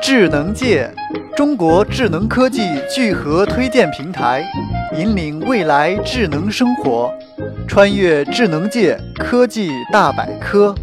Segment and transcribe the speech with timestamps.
[0.00, 0.90] 智能界，
[1.36, 4.44] 中国智能科技聚合推荐平台，
[4.96, 7.12] 引领未来智能生活，
[7.66, 10.74] 穿越智能界科技大百科。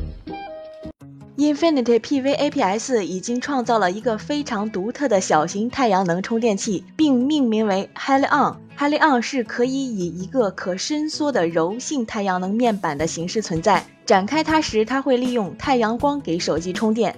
[1.38, 8.56] Infinity PV APS 已经创造了一个非常独特的小型太阳能充电器，并命名为 Helion。
[8.78, 13.84] Helion 是可以以一个可伸缩的柔性太阳能面板的形式存在。
[14.06, 17.16] 展开它时，它会利用太阳光给手机充电。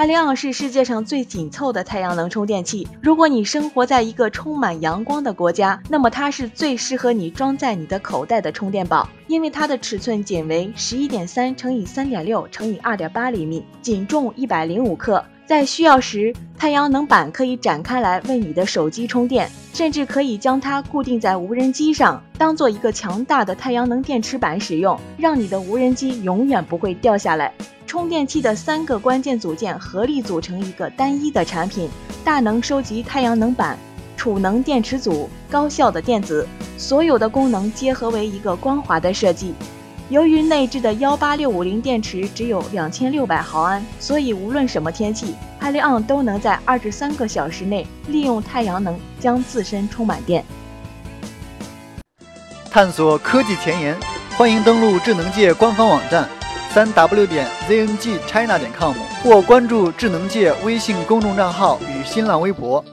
[0.00, 2.88] 海利昂是世界上最紧凑的太阳能充电器。
[3.02, 15.22] 如果你生活在一个充满阳光的国家，那么它是最适合你装在你的口袋的充电宝，因为它的尺寸仅为十一点三乘以三点六乘以二点八厘米，仅重一百零五克。
[15.44, 27.52] 在需要时，太阳能板可以展开来为你的手机充电，甚至可以将它固定在无人机上，当做一个强大的太阳能电池板使用，让你的无人机永远不会掉下来。
[27.90, 31.90] 充电器的三个关键组件合力组成一个单一的产品：
[32.24, 33.76] 大能收集太阳能板、
[34.16, 36.46] 储能电池组、高效的电子，
[36.78, 39.54] 所有的功能结合为一个光滑的设计。
[40.08, 50.44] 由于内置的幺八六五零电池只有两千六百毫安，所以无论什么天气，海利昂都能在二十三个小时内利用太阳能将自身充满电。
[52.70, 53.98] 探索科技前沿，
[54.38, 56.28] 欢迎登录智能界官方网站。
[56.72, 62.84] 三 w 点 zngchina 点 com 或关注智能界微信公众账号与新浪微博。